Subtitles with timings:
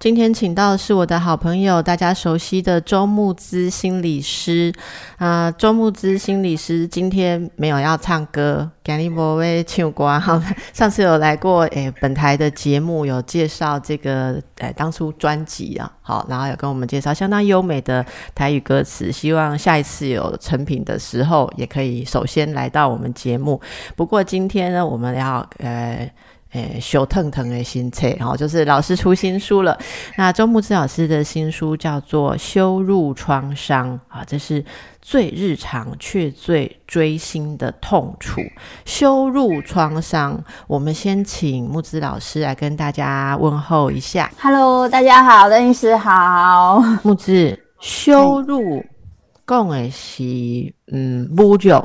[0.00, 4.72] 今天请到的是我的好朋友，大家熟悉的周木之心理师。
[5.16, 10.18] 啊，周木之心理师今天没有要唱歌，甘尼伯威唱歌。
[10.18, 10.42] 好，
[10.72, 18.04] 上次有来过诶，本台的节目有介绍这个诶，当初专辑啊，好，然后有跟我们介绍相当优美的
[18.34, 19.10] 台语歌词。
[19.10, 23.60] 希望下一次有成品的时候，也可以首先来到我们节目。
[23.96, 26.10] 不过今天呢，我们要呃。
[26.54, 29.76] 诶，修腾腾的新册，哦，就是老师出新书了。
[30.16, 34.64] 那周木之老师的新书叫做《修入创伤》啊，这是
[35.02, 38.40] 最日常却最锥心的痛楚。
[38.84, 44.30] 修入创伤，我们先请木之老师来跟大家问候一下。
[44.40, 46.80] Hello，大家好，邓医师好。
[47.02, 48.80] 木之修入
[49.44, 50.22] 讲的是
[50.92, 51.84] 嗯，侮辱。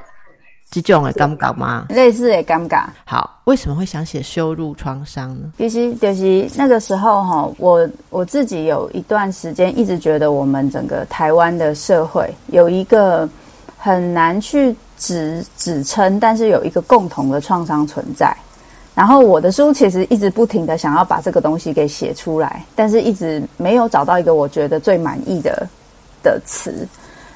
[0.71, 1.87] 这种的尴尬吗？
[1.89, 2.85] 类似的尴尬。
[3.05, 5.51] 好，为什么会想写羞辱创伤呢？
[5.57, 13.27] 其实就是那个时候哈，我我自己有一段时间一直觉得我们整个台湾的社会有一个
[13.77, 18.35] 很难去指指称，但是有一个共同的创伤存在。
[18.93, 25.67] 然后我的书其实一直不停的想要把这个东西给写出来，但是一直没有找到一个我觉得最满意的
[26.21, 26.87] 的词。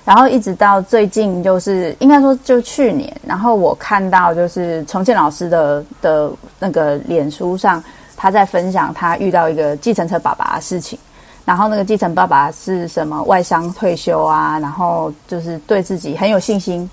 [0.06, 7.82] 然后一直到最近，就是应该说就去年，然后我看到就是重庆老师的的那个脸书上，
[8.18, 11.00] 他在分享他遇到一个计程车爸爸的事情，
[11.46, 16.90] 然后那个计程爸爸是什么外商退休啊，然后就是对自己很有信心，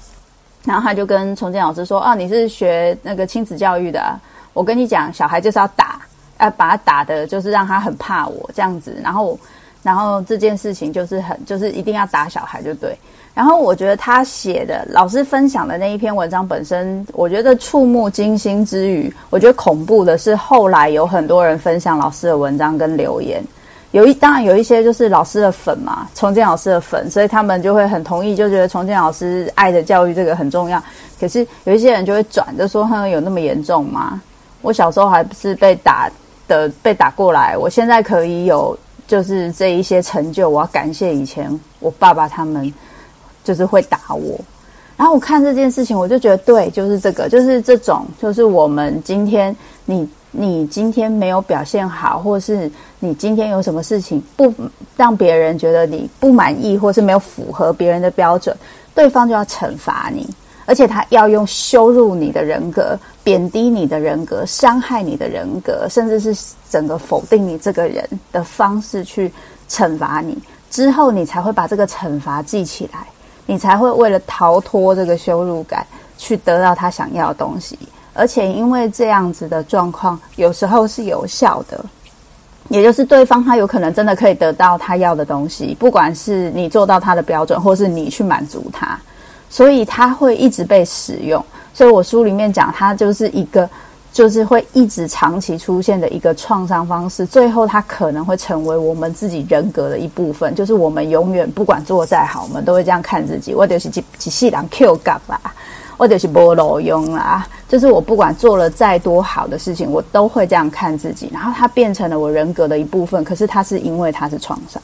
[0.64, 4.16] 然后他就跟重庆老师说：“哦，你是学那个亲子教育的，
[4.53, 6.00] 我跟你讲，小孩就是要打，
[6.38, 9.36] 要把他打的，就是让他很怕我这样子，然后。”
[9.83, 12.97] 然后这件事情就是很，就是一定要打小孩就对。
[13.33, 23.43] 然后我觉得他写的老师分享的那一篇文章本身，我觉得触目惊心之余，我觉得恐怖的是后来有很多人分享老师的文章跟留言，
[23.93, 30.83] 有一当然有一些就是老师的粉嘛，重建老师的粉，所以他们就会很同意，就觉得重建老师爱的教育这个很重要。
[31.19, 34.21] 可是有一些人就会转，就说哼，有那么严重吗？
[34.60, 36.10] 我小时候还不是被打
[36.49, 38.77] 的，被打过来，我现在可以有。
[39.10, 42.72] 就是这一些成就，我要感谢以前我爸爸他们，
[43.43, 44.38] 就是会打我。
[44.97, 49.54] 然后我看这件事情，我就觉得对，就是这个，就是这种，就是我们今天
[49.84, 54.54] 你你今天没有表现好，或是你今天有什么事情不
[54.97, 58.56] 让别人觉得你不满意，或是没有符合别人的标准，
[58.94, 60.25] 对方就要惩罚你。
[60.70, 69.32] 而且他要用羞辱你的人格、贬低你的人格、伤害你的人格，甚至是整个否定你这个人的方式去
[69.69, 70.38] 惩罚你，
[70.70, 73.00] 之后你才会把这个惩罚记起来，
[73.47, 75.84] 你才会为了逃脱这个羞辱感
[76.16, 77.76] 去得到他想要的东西。
[78.14, 81.84] 而且因为这样子的状况，有时候是有效的，
[82.69, 88.97] 也就是对方他有可能真的可以得到他要的东西，不管是你做到他的标准，或是你去满足他。
[89.50, 91.44] 所以它会一直被使用，
[91.75, 93.69] 所以我书里面讲，它就是一个，
[94.12, 97.27] 就是会一直长期出现的一个创伤方式。
[97.27, 103.53] 最后，它可能会成为我们自己人格的一部分，就是我们永远不管做再好，我们都会这样看自己。
[103.53, 105.41] 我就是几几细两 Q 感啦，
[105.97, 111.28] 我就是菠萝用啦，就是我不管做了再多好的事情，我都会这样看自己。
[111.33, 114.81] 然后它变成了我人格的一部分，可是它是因为它是创伤。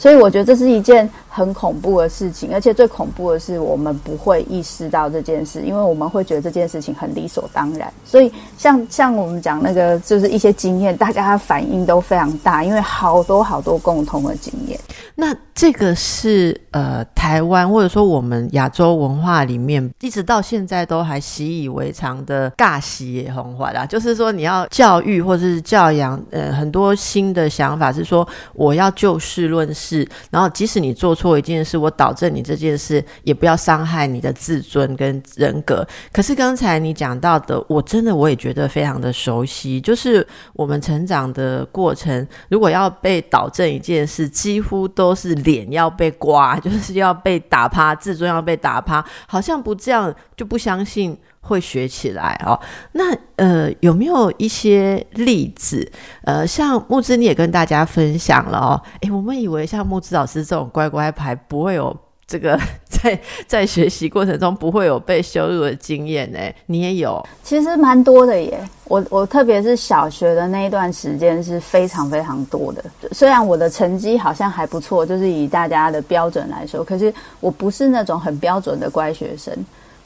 [0.00, 7.92] 所以我觉得这是一件很恐怖的事情，而且最恐怖的是我们不会意识到这件事，因为我们会觉得这件事情很理所当然。
[8.04, 14.78] 所以像像我们讲那个，就是一些经验，大家反应都非常大，因为好多好多共同的经验。
[15.14, 35.86] 那这个是呃台湾或者说我们亚洲文化里面一直到现在都还习以为常的尬习文化啦，就是说你要教育或者是教养，呃很多新的想法是说我要就事论事，然后即使你做错做一件事，我导正你这件事，也不要伤害你的自尊跟人格。
[36.10, 44.88] 可是刚才你讲到的，我真的我也觉得非常的熟悉，就是我们成长的过程，如果要被导正一件事，几乎。
[44.88, 52.58] 都是脸要被刮， 就是要被打趴，自尊要被打趴，好像不这样就不相信会学起来哦。
[52.92, 55.90] 那呃，有没有一些例子？
[56.24, 58.82] 呃，像木之你也跟大家分享了哦。
[59.00, 61.96] 诶，我们以为像木之老师这种乖乖牌不会有
[62.26, 62.58] 这个
[62.90, 66.38] 在在学习过程中不会有被羞辱的经验呢？
[66.66, 67.24] 你也有？
[67.42, 68.60] 其实蛮多的耶。
[68.84, 72.82] 我我特别是小学的那一段时间是非常非常多的。
[73.12, 79.54] 虽然我的成绩好像还不错，就是以大家的标准来说，可是我不是那种很标准的乖学生。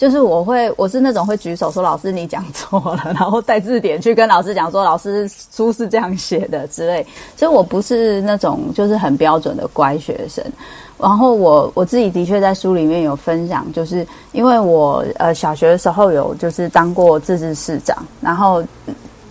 [0.02, 7.06] 就是我会，我是那种会举手说老师你讲错了， 然后带字典去跟老师讲说老师书是这样写的之类。
[7.36, 10.44] 所以我不是那种就是很标准的乖学生。
[10.98, 18.60] 然后我我自己的确在书里面有分享，就是因为我呃小学的时候有就是当过自治市长，然后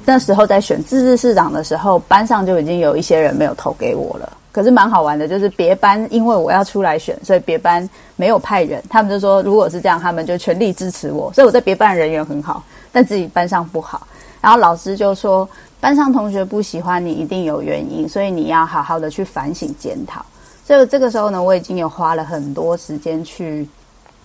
[0.06, 4.31] 那时候在选自治市长的时候，班上就已经有一些人没有投给我了。
[4.52, 8.84] 可是蛮好玩的，就是别班因为我要出来选，所以别班没有派人。
[8.90, 11.32] 他们就说，如果是这样，他们就全力支持我。
[11.34, 14.06] 所以我在别班人缘很好，但自己班上不好。
[14.42, 15.48] 然后老师就说，
[15.80, 20.26] 班上同学不喜欢你，一定有原因，所以你要好好的去反省检讨。
[20.66, 23.68] 所以这个时候呢，我已经有花了很多时间去。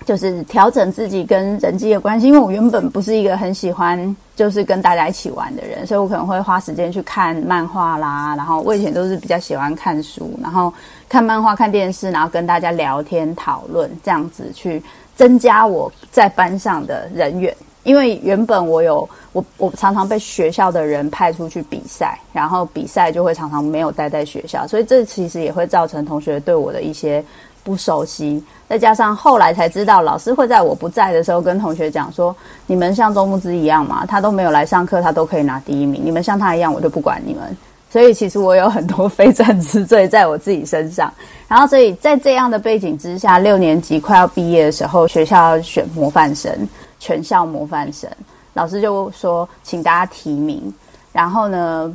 [0.05, 8.35] 就是调整自己跟人际的关系，因为我原本不是一个很喜欢就是跟大家一起玩的人，所以我可能会花时间去看漫画啦。
[8.37, 10.73] 然后我以前都是比较喜欢看书，然后
[11.09, 14.81] 看漫画、看电视，然后跟大家聊天讨论，这样子去
[15.17, 17.53] 增加我在班上的人缘。
[17.83, 27.25] 因为原本我有我我常常被学校的人派出去比赛，然后比赛就会常常没有待在学校，所以这其实也会造成同学对我的一些。
[27.67, 32.35] 不熟悉，再加上后来才知道，老师会在我不在的时候跟同学讲说
[32.69, 36.01] ：“你们像周木之一样嘛，他都没有来上课，他都可以拿第一名。
[36.05, 37.57] 你们像他一样，我就不管你们。”
[37.91, 41.13] 所以其实我有很多 非战之罪在我自己身上。
[41.49, 46.69] 然后，所以在这样的背景之下，六年级快要毕业的时候，学校要选模范生，
[47.01, 48.09] 全校模范生，
[48.53, 50.73] 老师就说：“请大家提名。”
[51.13, 51.93] 然后呢，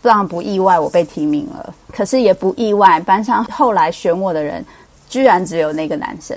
[0.00, 1.72] 当然不意外，我被提名了。
[1.94, 4.64] 可是也不意外，班上后来选我的人。
[5.12, 6.34] 居然只有那个男生，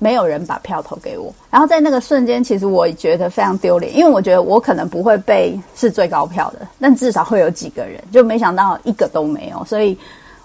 [0.00, 1.32] 没有人把票投给我。
[1.52, 9.64] 然后在那个瞬间，其实我觉得非常丢脸，因为我觉得我可能不会被是最高票的，但至少会有几个人，就没想到一个都没有。
[9.64, 9.96] 所以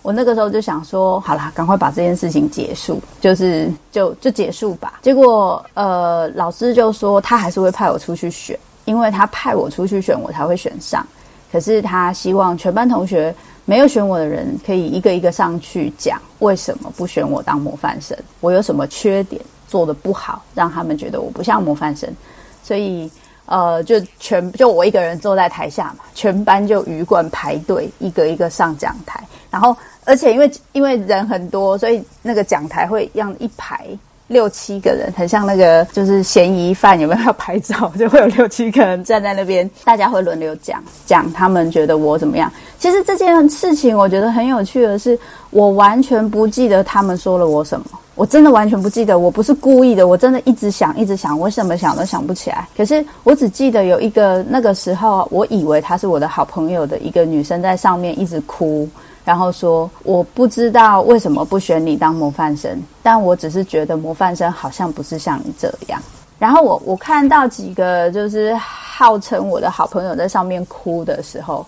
[0.03, 4.99] 我那个时候就想说，好啦，赶快把这件事情结束，就是就就结束吧。
[5.01, 8.55] 结果呃，老师就说他还是会派我出去选，
[8.85, 11.03] 因为他派我出去选，我才会选上。
[11.51, 13.33] 可是他希望全班同学。
[13.65, 22.13] 没有选我的人，可以一个一个上去讲为什么不选我当模范生，我有什么缺点做的不好，让他们觉得我不像模范生。
[22.61, 23.09] 所以，
[23.45, 29.21] 呃，就全就我一个人坐在台下嘛，全班就鱼贯排队，一个一个上讲台。
[29.49, 29.75] 然后，
[30.05, 33.87] 而且因为因为人很多，所以那个讲台会让一排。
[34.27, 37.91] 六七个人，很像那个就是嫌疑犯， 有没有要拍照？
[37.99, 42.51] 就会有六七个人站在那边，大家会轮流讲讲他们觉得我怎么样。
[42.79, 45.17] 其实这件事情我觉得很有趣的是，
[45.51, 47.85] 我完全不记得他们说了我什么，
[48.15, 49.19] 我真的完全不记得。
[49.19, 52.67] 我不是故意的，我真的一直想一直想，我怎么想都想不起来。
[52.75, 58.89] 可是我只记得有一个那个时候，我以为她是我的好朋友的一个女生在上面一直哭。
[59.25, 66.01] 然后说，我不知道为什么不选你当模范生，但我只是觉得模范生好像不是像你这样。
[66.39, 71.65] 然后我我看到几个就是号称我的好朋友在上面哭的时候，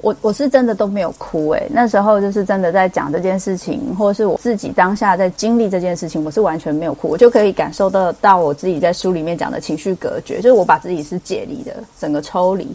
[0.00, 1.68] 我我是真的都没有哭诶。
[1.70, 12.74] 那时候就是真的在讲这件事情，或是我自己当下在经历这件事情，我是完全没有哭，我就可以感受得到我自己在书里面讲的情绪隔绝，就是我把自己是解离的，整个抽离。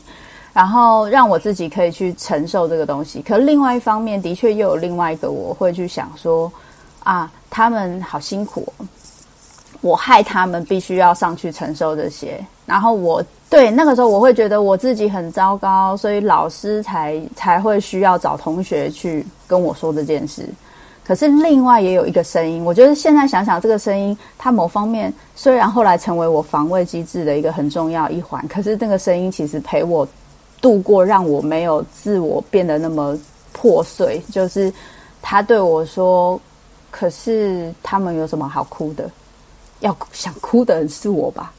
[0.54, 6.52] 然后让我自己可以去承受这个东西，可另外一方面，的确又有另外一个我会去想说，
[7.04, 8.68] 啊，他们好辛苦，
[9.80, 12.44] 我害他们必须要上去承受这些。
[12.66, 20.50] 然后我对那个时候我会觉得我自己很糟糕，所以老师才才会需要找同学去跟我说这件事。
[21.06, 30.06] 可是另外也有一个声音，我觉得现在想想这个声音，它某方面虽然后来成为我防卫机制的一个很重要一环，可是这个声音其实陪我。
[30.62, 33.18] 度过让我没有自我变得那么
[33.52, 34.72] 破碎，就是
[35.22, 36.40] 他对我说
[36.92, 39.10] ：“可是他们有什么好哭的？
[39.80, 41.52] 要想哭的人是我吧？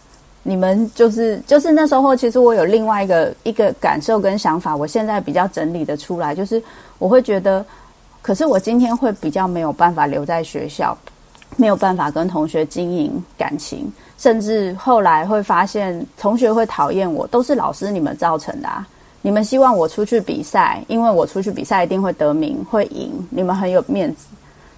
[0.44, 6.62] 你们就是就是那时候，其实我有另外一个一个感受跟想法，我现在比较整理的出来，就是
[6.98, 7.64] 我会觉得，
[8.22, 10.96] 可是我今天会比较没有办法留在学校，
[11.56, 18.86] 没有办法跟同学经营感情。”甚至后来会发现，同学会讨厌我，都是老师你们造成的啊！
[19.20, 24.28] 你们希望我出去比赛，因为我出去比赛一定会得名会赢，你们很有面子。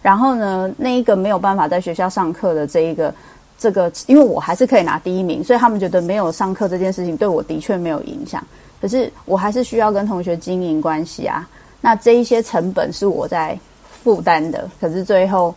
[0.00, 3.14] 然后呢，那一个没有办法在学校上课的这一个，
[3.58, 8.42] 这个，因为我还是可以拿第一名，所以他们觉得没有上课这件事情对我的确没有影响。
[8.80, 11.46] 可是我还是需要跟同学经营关系啊。
[11.82, 13.58] 那这一些成本是我在
[14.02, 15.54] 负担的，可是最后。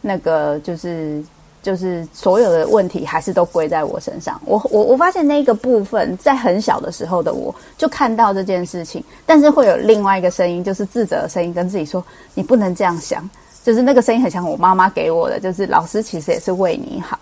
[0.00, 1.20] 那个就是
[1.62, 4.40] 就是所有的问题还是都归在我身上。
[4.44, 13.28] 我我我发现那个部分在很小的时候的我就看到这件事情，但是会有另外一个声音，就是自责的声音，跟自己说你不能这样想。
[13.64, 17.18] 就是那个声音很像我妈妈给我的，就是老师其实也是为你好。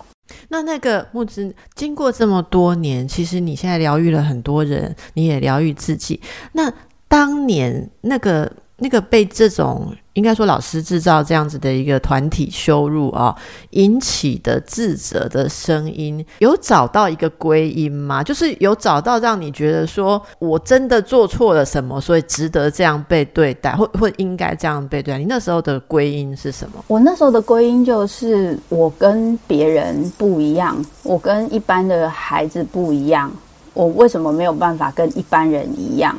[0.48, 6.20] 那那个木子，经过这么多年，其实你现在疗愈了很多人，你也疗愈自己。
[6.52, 6.72] 那
[7.08, 9.94] 当年那个那个被这种。
[10.16, 13.36] 应该说，老师制造这样子的一个团体羞辱啊，
[13.72, 18.22] 引起的自责的声音，有找到一个归因吗？
[18.22, 25.18] 就是有找到让你觉得说我真的做错了什么，所以值得这样被对待，或或应该这样被对待？
[25.18, 26.82] 你那时候的归因是什么？
[26.86, 33.30] 我那时候的归因就是我跟别人不一样，我跟一般的孩子不一样，
[33.74, 36.16] 我为什么没有办法跟一般人一样？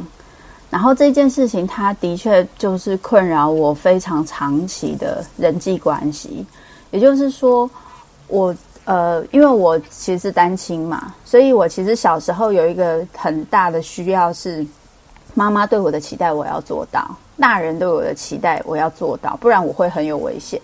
[0.69, 6.45] 然后这件事情，它的确就是困扰我非常长期的人际关系。
[6.91, 7.69] 也就是说，
[8.27, 8.55] 我
[8.85, 14.65] 呃，因为我其实是单亲嘛，所以我其实小时候有一个很大的需要是，
[15.33, 20.59] 妈妈对我的期待我要做到，大人对我的期待我要做到，不然我会很有危险。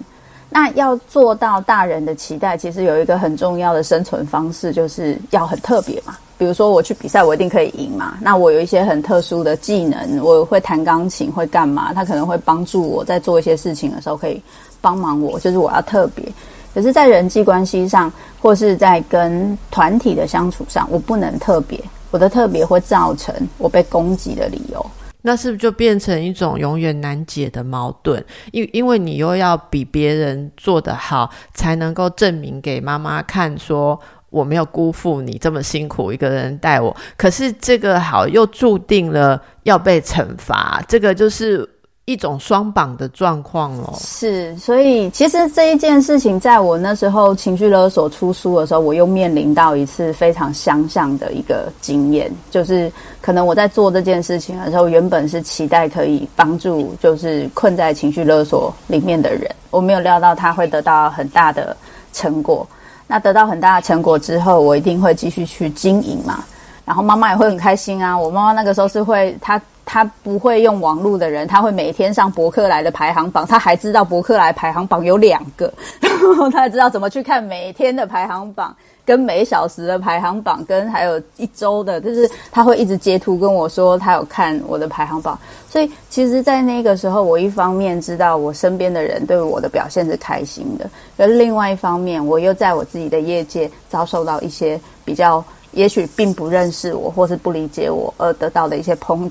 [0.50, 6.16] 那要做到大人的期待，其实有一个很重要的生存方式，就是要很特别嘛。
[6.44, 8.18] 比如说我去比赛，我一定可以赢嘛。
[8.20, 11.94] 那我有一些很特殊的技能，我会弹钢琴，会干嘛？
[11.94, 14.44] 他可能会帮助我在做一些事情的时候，可以
[14.82, 15.40] 帮忙我。
[15.40, 16.26] 就是我要特别，
[16.74, 21.80] 可是，在人际关系上，或是在跟团体的相处上，我不能特别。
[22.12, 24.86] 我的特别会造成我被攻击的理由。
[25.22, 28.22] 那是不是就变成一种永远难解的矛盾？
[28.52, 33.98] 因因为你又要比别人做得好，才能够证明给妈妈看说。
[34.34, 41.70] 我没有辜负你这么辛苦一个人带我，可是这个好又注定了要被惩罚，这个就是
[42.06, 43.94] 一种双绑的状况哦。
[44.00, 61.78] 是，所以其实这一件事情，在我那时候情绪勒索出书的时候，我又面临到一次非常相像的一个经验，就是可能我在做这件事情的时候，原本是期待可以帮助，就是困在情绪勒索里面的人，我没有料到他会得到很大的
[62.12, 62.68] 成果。
[63.08, 66.44] 那得到很大的成果之后，我一定会继续去经营嘛。
[66.86, 68.18] 然后妈妈也会很开心啊。
[68.18, 78.76] 我妈妈那个时候是会，她他不会用网络的人，他会每天上博客来的排行榜，他还知道博客来排行榜有两个，然后她知道怎么去看每天的排行榜。
[79.06, 85.38] 跟每小时的排行榜，跟还有一周的，就是他会一直截图跟我说他有看我的排行榜，
[85.70, 99.30] 所以其实，在那个时候，我一方面知道我身边的人对我的表现是开心的，而另外一方面，我又在我自己的业界遭受到一些比较，也许并不认识我或是不理解我而得到的一些抨，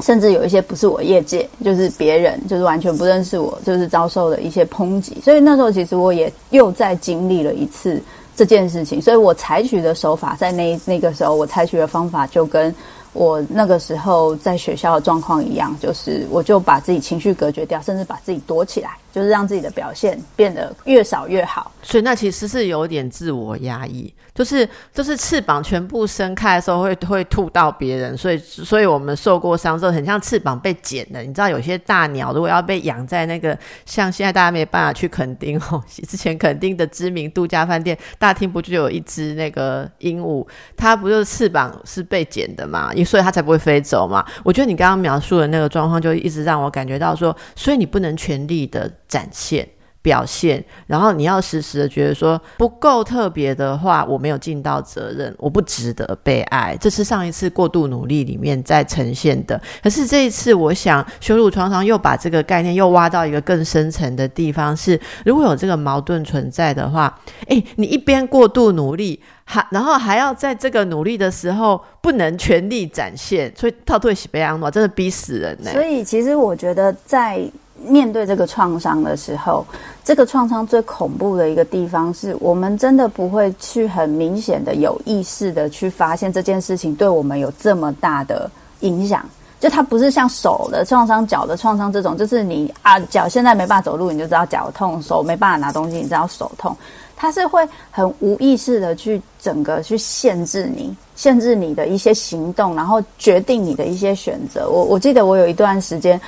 [0.00, 8.02] 甚至有一些不是我业界，就是别人，就是完全不认识我，就是遭受的一些抨击，所以那时候其实我也又在经历了一次。
[8.38, 12.74] 这件事情，所以我采取的手法，在那那个时候，我采取的方法就跟
[13.14, 18.90] 我那个时候在学校的状况一样，就是我就把自己情绪隔绝掉，甚至把自己躲起来。
[19.16, 31.22] 就是让自己的表现变得越少越好，所以那其实是有点自我压抑，就是就是翅膀全部伸开的时候会会吐到别人，所以所以我们受过伤之后，很像翅膀被剪了。
[31.22, 40.46] 你知道有些大鸟如果要被养在那个像现在大家没办法去垦丁哦， 之前垦丁的知名度假饭店大厅不就有一只那个鹦鹉，
[40.76, 44.22] 它不就是翅膀是被剪的嘛，所以它才不会飞走嘛。
[44.44, 48.92] 我觉得你刚刚描述的那个状况，就一直让我感觉到说，所以你不能全力的。
[49.08, 49.68] 展现
[50.02, 56.76] 表现，然后你要时时的觉得说不够特别的话，我没有尽到责任，我不值得被爱。
[56.80, 59.60] 这是上一次过度努力里面在呈现的。
[59.82, 75.70] 可是这一次，我想羞辱创伤又把这个概念又挖到一个更深层的地方，是如果有这个矛盾存在的话，诶，你一边过度努力，还然后还要在这个努力的时候不能全力展现，所以套对喜悲安诺真的逼死人呢。
[75.72, 77.40] 所以其实我觉得在。
[77.84, 79.64] 面对这个创伤的时候，
[80.02, 88.50] 这个创伤最恐怖的一个地方是我们真的不会去很明显的有意识的去发现这件事情对我们有这么大的
[88.80, 89.22] 影响。
[89.60, 96.74] 就它不是像手的创伤、脚的创伤这种，就是你啊脚现在没办法走路，你就知道脚痛；手没办法拿东西，你知道手痛。
[97.16, 104.68] 他是会很无意识的去整个去限制你，限制你的一些行动，然后决定你的一些选择。
[104.70, 106.20] 我我记得我有一段时间。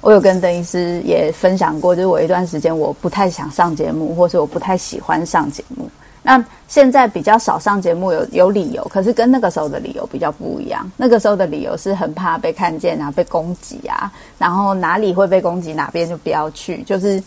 [0.00, 5.88] 我有跟邓医师也分享过，就是我一段时间我不太想上节目，或是我不太喜欢上节目。
[6.22, 10.86] 那现在比较少上节目，有有理由，可是跟那个时候的理由比较不一样。
[10.98, 17.22] 那个时候的理由是很怕被看见啊，被攻击啊，然后哪里会被攻击，哪边就不要去，就是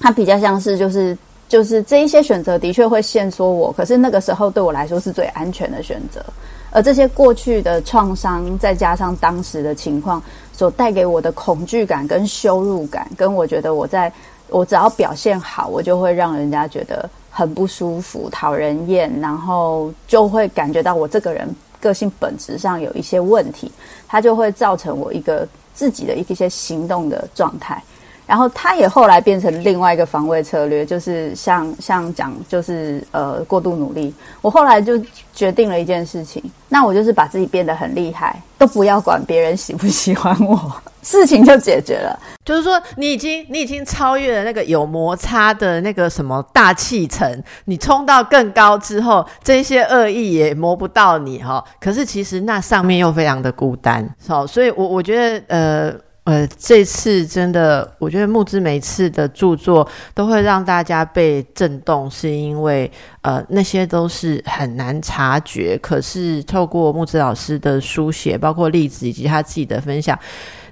[0.00, 1.16] 它比较像是就是
[1.52, 6.24] 就是这一些选择的确会限缩我，可是那个时候对我来说是最安全的选择。
[6.70, 10.22] 而这些过去的创伤，再加上当时的情况
[10.54, 14.10] 所带给我的恐惧感跟羞辱感，跟我觉得我在
[14.48, 21.46] 我只要表现好，我就会让人家觉得很不舒服、讨人厌，然后就会感觉到我这个人
[21.78, 23.70] 个性本质上有一些问题，
[24.08, 27.84] 它就会造成我一个自己的一些行动的状态。
[28.32, 34.14] 然后他也后来变成另外一个防卫策略，就是像像讲，就是呃过度努力。
[34.40, 34.98] 我后来就
[35.34, 40.58] 决定了一件事情，那我就是把自己变得很厉害，都不要管别人喜不喜欢我，
[41.04, 42.18] 事情就解决了。
[42.42, 47.30] 就是说，你已经你已经超越了那个有摩擦的那个什么大气层，
[47.66, 51.62] 你冲到更高之后，这些恶意也磨不到你哈。
[51.78, 55.94] 可是其实那上面又非常的孤单，好，所以我我觉得呃。
[56.24, 62.88] 呃，这次真的，我觉得木之每次的著作都会让大家被震动，是因为
[63.22, 65.76] 呃，那些都是很难察觉。
[65.82, 70.16] 可是透过木之老师的书写，包括例子以及他自己的分享，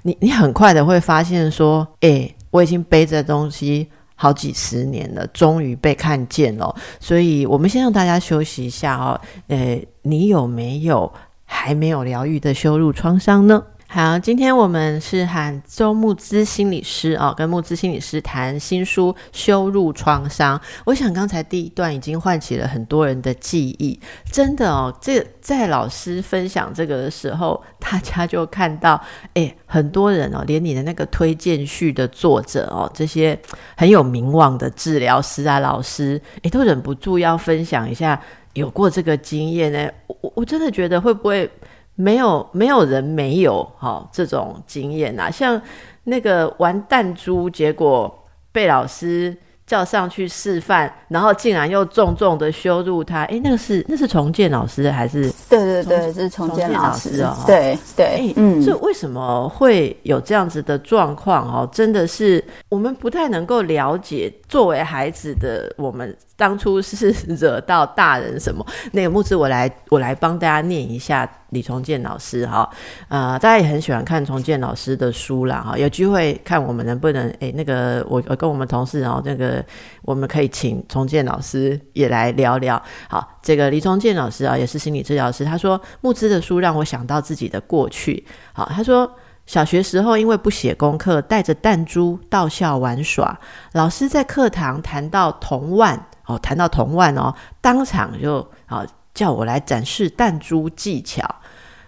[0.03, 6.73] 你你很快的会发现说，哎，我已经背着东西好几十年了，终于被看见了。
[7.01, 9.19] 所以我们先让大家休息一下哦。
[9.49, 11.11] 呃，你有没有
[11.43, 13.61] 还没有疗愈的羞辱创伤呢？
[13.93, 20.57] 好，今天我们是喊周木之心理师哦，跟木之心理师谈新书《羞辱创伤》。
[20.85, 23.99] 我想刚才第一段已经唤起了很多人的记忆，
[24.31, 24.97] 真的哦。
[25.01, 28.97] 这在老师分享这个的时候，大家就看到，
[29.33, 33.37] 哎，很多人哦，连你的那个推荐序的作者哦，这些
[33.75, 38.17] 很有名望的治疗师啊、老师，哎，都忍不住要分享一下
[38.53, 39.89] 有过这个经验呢。
[40.21, 41.51] 我我真的觉得会不会？
[41.95, 45.61] 没有没有人没有哈这种经验呐，像
[46.03, 49.37] 那个玩弹珠，结果被老师。
[49.63, 53.23] 叫上去示范，然后竟然又重重的羞辱他。
[53.25, 55.31] 哎，那个是那是重建老师还是？
[55.49, 57.33] 对对对，是重建老师哦。
[57.47, 61.47] 对对，嗯，这为什么会有这样子的状况？
[61.47, 64.33] 哦，真的是我们不太能够了解。
[64.49, 68.65] 作为孩子的我们，当初是惹到大人什么？
[68.93, 72.67] 那个木子，我来我来帮大家念一下李重建老师哈。
[73.09, 75.77] 呃，大家也很喜欢看重建老师的书啦哈。
[75.77, 77.29] 有机会看我们能不能？
[77.39, 79.63] 哎，那个我我跟我们同事然后那个。
[80.03, 82.81] 我们可以请重建老师也来聊聊。
[83.07, 85.45] 好，这个李重建老师啊，也是心理治疗师。
[85.45, 88.25] 他说，木之的书让我想到自己的过去。
[88.51, 89.09] 好，他说，
[89.45, 93.39] 小学时候因为不写功课，带着弹珠到校玩耍，
[93.73, 101.23] 老师在课堂谈到铜腕哦，谈到铜腕哦，当场就啊叫我来展示弹珠技巧，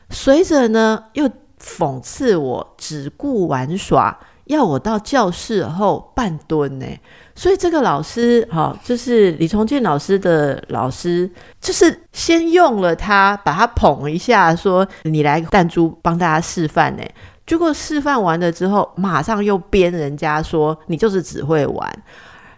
[0.09, 1.29] 随着呢又
[1.59, 4.19] 讽刺我只顾玩耍。
[4.47, 6.85] 要我到教室后半蹲呢，
[7.33, 17.03] 所以这个老师哈，就是李崇建老师的老师，就是先用了他，把他捧一下，说你来弹珠帮大家示范呢。
[17.47, 22.03] 结果示范完了之后，马上又编人家说你就是只会玩。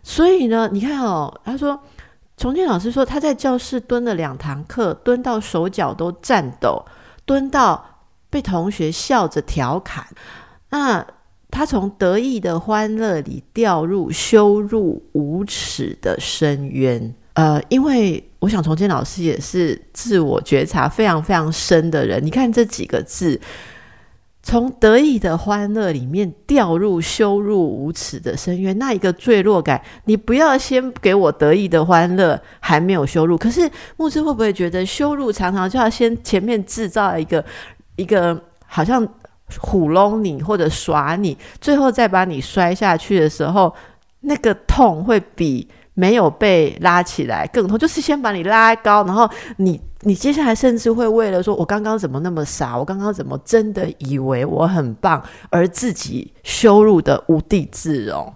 [0.07, 1.81] 所以呢，你看哦，他说
[2.37, 6.85] 重建老师说他在教室蹲了两堂课，蹲到手脚都颤抖，
[7.25, 10.05] 蹲到被同学笑着调侃，
[10.69, 11.03] 那。
[11.51, 17.15] 他从得意的欢乐里掉入羞辱无耻的深渊。
[17.31, 22.21] 呃，因为我想重建老师也是自我觉察非常非常深的人。
[22.25, 23.39] 你看这几个字，
[24.45, 33.35] 从得意的欢乐里面掉入羞辱无耻的深渊，那一个坠落感，你不要先给我得意的欢乐，还没有羞辱。
[33.35, 37.43] 可是牧师会不会觉得羞辱常常就要先前面制造一个
[37.97, 39.05] 一个好像？
[39.61, 43.71] 唬弄你或者耍你，最后再把你摔下去的时候，
[44.21, 47.79] 那个痛会比没有被拉起来更痛。
[47.79, 49.27] 就是先把你拉高，然后
[49.57, 58.31] 你你接下来甚至会为了说我刚刚怎么那么傻，我刚刚怎么真的以为我很棒，而自己羞辱的无地自容。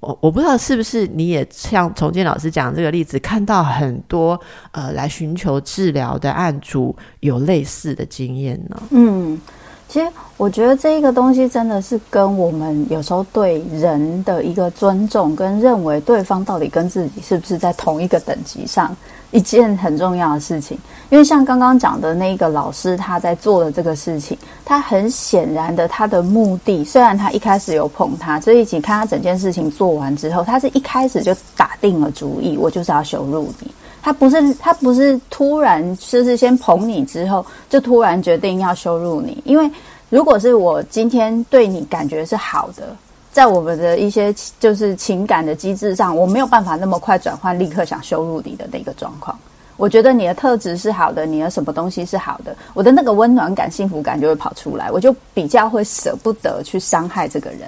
[0.00, 4.40] 我我不知道是不是你也像重建老师讲这个例子，看到很多
[4.72, 8.82] 呃来寻求治疗的案主有类似的经验呢？
[8.90, 9.40] 嗯。
[9.88, 18.96] 其实我觉得这一个东西真的是跟我们有时候对人的一个尊重，跟认为对方到底跟自己是不是在同一个等级上，
[19.30, 20.76] 一件很重要的事情。
[21.10, 33.70] 因为像刚刚讲的那个老师，他在做的这个事情，他很显然的他的目的，虽然他一开始有捧他，所以请看他整件事情做完之后，他是一开始就打定了主意，我就是要羞辱你。
[34.04, 39.70] 他不是他不是突然就是先捧你之后就突然决定要羞辱你，因为
[40.10, 42.94] 如果是我今天对你感觉是好的，
[43.32, 49.38] 在我们的一些就是情感的机制上，我没有办法那么快转换，立刻想羞辱你的那个状况。
[49.78, 57.60] 我觉得你的特质是好的，你的什么东西是好的，我的那个温暖感、幸福感就会跑出来，我就比较会舍不得去伤害这个人。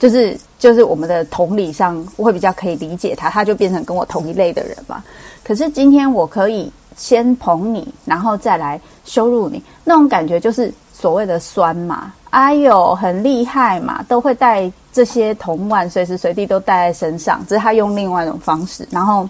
[0.00, 5.04] 就是就是我们的同理上会比较可以理解他，他就变成跟我同一类的人嘛。
[5.44, 12.14] 可是今天我可以先捧你，然后再来羞辱你，那种感觉就是所谓的酸嘛。
[12.30, 18.88] 哎呦，很厉害嘛，都会带这些铜腕，随时随地都带在身上，只是他用另外一种方式。
[18.90, 19.28] 然后，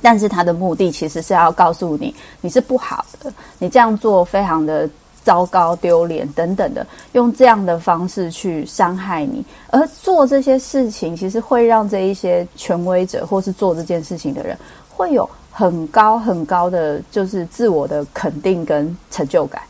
[0.00, 4.90] 但是他的目的其实是要告诉你，你是不好的，你这样做非常的。
[5.24, 14.56] 糟糕、丢脸等等的，用这样的方式去伤害你，而做这些事情，其实会让这一些权威者或是做这件事情的人，
[14.88, 19.62] 会有很高很高的就是自我的肯定跟成就感，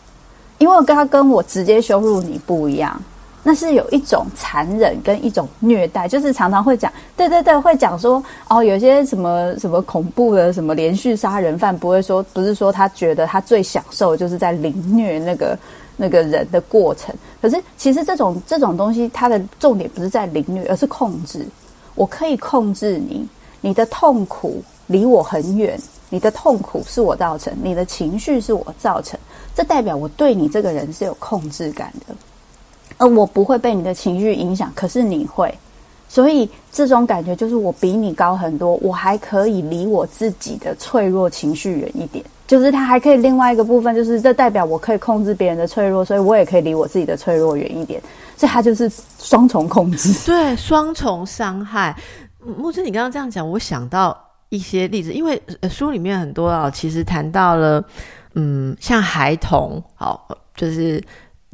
[0.58, 3.00] 因为跟他跟我直接羞辱你不一样。
[3.42, 15.58] 那是有一种残忍跟一种虐待，就是常常会讲，对对对，会讲说哦，有些什么什么恐怖的什么连续杀人犯，不会说不是说他觉得他最享受就是在凌虐那个
[15.96, 21.44] 那个人的过程，可是其实这种这种东西，它的重点不是在凌虐，而是控制。
[21.94, 23.28] 我可以控制你，
[23.60, 25.78] 你的痛苦离我很远，
[26.08, 29.18] 你的痛苦是我造成，你的情绪是我造成，
[29.54, 32.14] 这代表我对你这个人是有控制感的。
[33.02, 35.52] 而我不会被你的情绪影响，可是你会，
[36.08, 42.24] 所以这种感觉就是我比你高很多，我还可以离我自己的脆弱情绪远一点。
[42.46, 48.00] 就是它还可以另外一个部分，就是这代表我可以控制别人的脆弱，所以我也可以离我自己的脆弱远一点。
[48.36, 48.88] 所以它就是
[49.18, 51.96] 双重控制，对，双重伤害。
[52.38, 54.16] 木之，你刚刚这样讲，我想到
[54.48, 57.82] 一些例子，因为书里面很多啊，其实谈到了，
[58.34, 61.02] 嗯，像孩童，好，就是。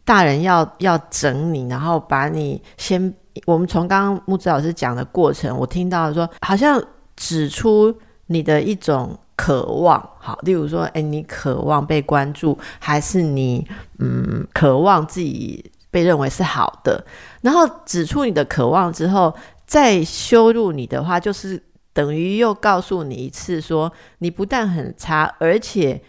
[0.09, 3.13] 大人要要整你，然后把你先。
[3.45, 6.83] 我们从刚刚木子老师讲的过程，我听到说，好像
[7.15, 7.95] 指出
[8.27, 13.69] 你的一种渴望，好，例如说，哎，你渴望被关注，还是你
[13.99, 17.05] 嗯渴望自己被认为是好的？
[17.43, 19.33] 然后指出你的渴望之后，
[19.67, 26.03] 再羞辱你的话，就是等于又告诉你一次，说你不但很差，而且。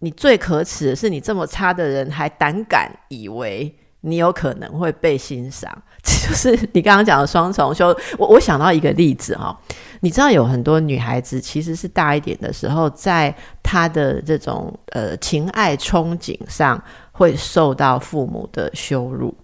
[0.00, 5.70] 你最可耻的是，你这么差的人还胆敢以为你有可能会被欣赏，
[6.02, 7.88] 这就是你刚刚讲的双重修。
[8.16, 9.58] 我我想到一个例子哈，
[10.00, 16.80] 你知道有很多女孩子其实是大一点的时候，在她的这种呃情爱憧憬上
[17.10, 19.36] 会受到父母的羞辱。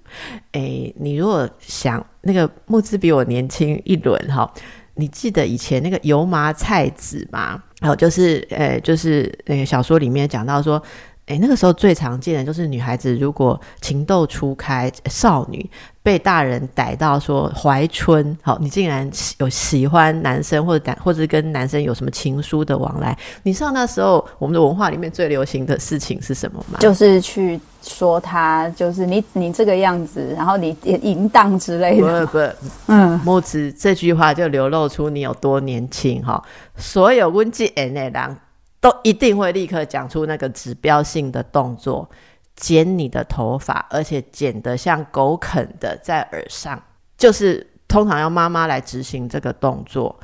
[0.52, 4.48] 诶，你如果想那个木子比我年轻一轮哈。
[4.96, 7.60] 你记得以前那个油麻菜籽吗？
[7.84, 10.82] 哦，就是，呃，就是那个小说里面讲到说，
[11.26, 15.68] 诶，那个时候最常见的就是女孩子如果情窦初开，少女。
[16.02, 23.16] 被大人逮到说怀春，好，你竟然有喜欢男生或者感，或者跟男生有什么情书的往来？
[23.42, 26.78] 你知道那时候我们的文化里面最流行的事情是什么吗？
[26.78, 32.26] 就是去说他，就是你你这个样子，然后你淫荡之类的。
[32.26, 32.38] 不不，
[32.92, 36.44] 嗯，木子这句话就流露出你有多年轻哈。
[36.76, 38.36] 所有温记 N 的人
[38.84, 42.06] 都一定会立刻讲出那个指标性的动作。
[42.54, 46.80] 剪你的头发，而且剪得像狗啃的在耳上，
[47.16, 50.14] 就是通常要妈妈来执行这个动作。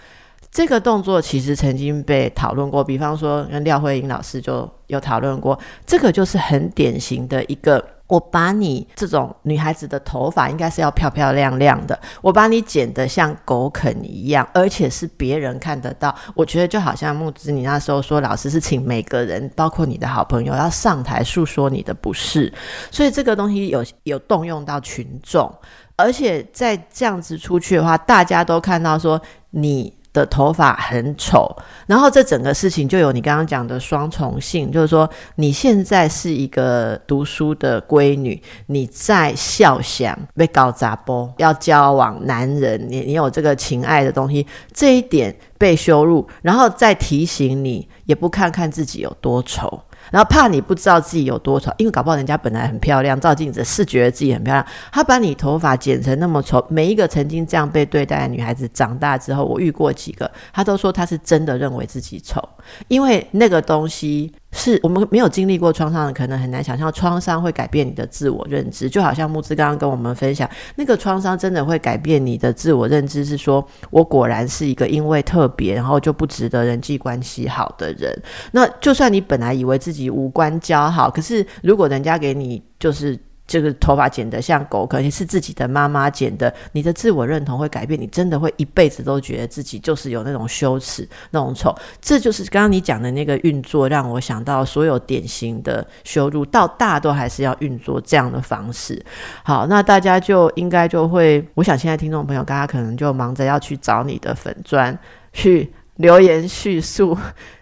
[0.52, 7.82] 这个动作其实曾经被讨论过，比方说跟廖慧英老师就有讨论过，这个就是很典型的一个。
[8.10, 16.12] 我把你这种女孩子的头发应该是要漂漂亮亮的，我把你剪得像狗啃一样，而且是别人看得到。
[16.34, 22.52] 我觉得就好像木子，你那时候说老师是请每个人，包括你的好朋友，要上台诉说你的不是，
[22.90, 25.48] 所以这个东西有有动用到群众，
[25.94, 29.99] 而且在这样子出去的话，大家都看到说你。
[30.12, 49.80] 的头发很丑，然后这整个事情就有你刚刚讲的双重性，就是说你现在是一个读书的闺女，你在笑想被搞砸波，要交往男人，你你有这个情爱的东西，这一点被羞辱，然后再提醒你，也不看看自己有多丑。
[50.10, 54.66] 然后怕你不知道自己有多丑，因为搞不好人家本来很漂亮，照镜子是觉得自己很漂亮。
[54.92, 62.42] 他把你头发剪成那么丑，每一个曾经这样被对待的女孩子，长大之后，我遇过几个，她都说她是真的认为自己丑，
[62.88, 64.32] 因为那个东西。
[64.52, 68.90] 是我们没有经历过创伤的，可能很难想象创伤会改变你的自我认知。
[68.90, 78.16] 就好像木之刚刚跟我们分享，那个创伤真的会改变你的自我认知，是说我果然是一个因为特别，然后就不值得人际关系好的人。
[78.52, 83.18] 那就算你本来以为自己无关交好，可是如果人家给你就是。
[83.50, 91.74] 这个头发剪得像狗，可能是自己的妈妈剪的，你的自我认同会改变，你真的会一辈子都觉得自己就是有那种羞耻、那种丑。
[92.00, 99.04] 这就是刚刚你讲的那个运作，让我想到所有典型的羞辱，到大都还是要运作这样的方式。
[99.42, 104.96] 好，那大家就应该就会，我想现在听众朋友，大家可能就忙着要去找你的粉砖
[105.32, 107.18] 去留言叙述。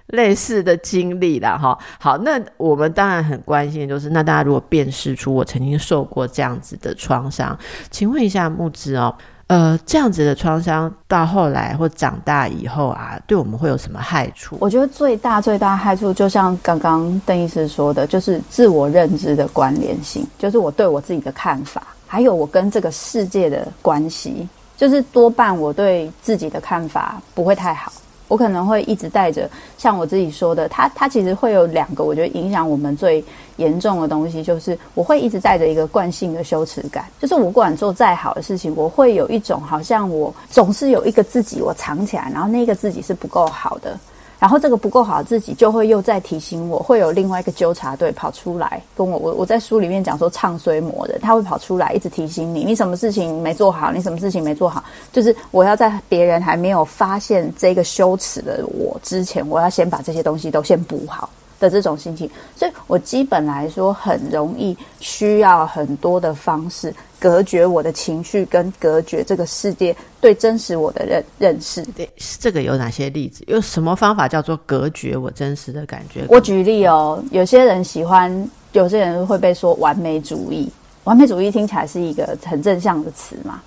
[0.09, 7.59] 类似的经历啦，哈，好，那我们当然很关心，就是那大家如果辨识出我曾经受过这样子的创伤，
[7.91, 9.15] 请问一下木子哦，
[9.49, 14.57] 呃，这样子的创伤到后来或长大以后啊，对我们会有什么害处？
[14.61, 27.93] 我觉得最大最大害处，就像刚刚邓医师说的，就是自我认知的关联性，就是我对我自己的看法，还有我跟这个世界的关系，就是多半我对自己的看法不会太好。
[28.29, 33.25] 我可能会一直带着，像我自己说的，它它其实会有两个，我觉得影响我们最
[33.57, 43.99] 严重的东西，就是我会一直带着一个惯性的羞耻感，就是我不管做再好的事情，我会有一种好像我总是有一个自己我藏起来，然后那个自己是不够好的。
[44.39, 49.19] 然后这个不够好，自己就会又再提醒我，会有另外一个纠察队跑出来跟我。
[49.19, 61.29] 我我在书里面讲说唱衰魔的，他会跑出来一直提醒你，你什么事情没做好，你什么事情没做好，就是我要在别人还没有发现这个羞耻的我之前，我要先把这些东西都先补好。
[61.61, 71.83] 的这种心情，所以我基本来说很容易需要很多的方式隔绝我的情绪，跟隔绝这个世界对真实我的认认识。
[71.97, 73.43] 对，这个有哪些例子？
[73.49, 76.25] 有什么方法叫做隔绝我真实的感觉？
[76.29, 80.71] 我举例哦，有些人喜欢，有些人会被说完美主义。
[81.05, 83.61] 完美主义听起来是一个很正向的词嘛，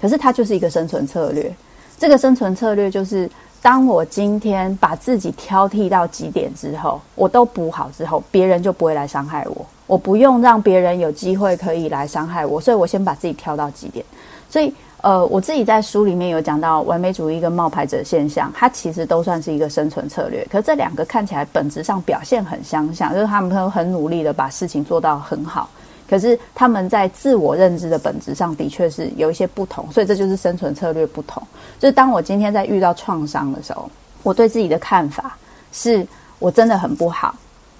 [0.00, 1.54] 可是它就是一个生存策略。
[1.98, 3.30] 这个生存策略就是。
[3.64, 9.64] 当我今天把自己挑剔到极点之后，我都补好之后，别人就不会来伤害我。
[9.86, 14.04] 我不用让别人有机会可以来伤害我，所以我先把自己挑到极点。
[14.50, 20.46] 所以，呃，我自己在书里面有讲到完美主义跟冒牌者现象，它其实都算是一个生存策略。
[20.50, 25.70] 可是这两个看起来本质上表现很相像，就是他们都很努力的把事情做到很好。
[26.08, 31.42] 可是他们在自我认知的本质上的确是有一些不同，所以这就是生存策略不同。
[31.78, 33.90] 就是当我今天在遇到创伤的时候，
[34.22, 35.36] 我对自己的看法
[35.72, 36.06] 是
[36.38, 37.34] 我真的很不好。